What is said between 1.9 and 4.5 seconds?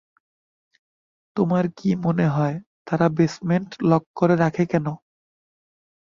মনে হয় তারা বেসমেন্ট লক করে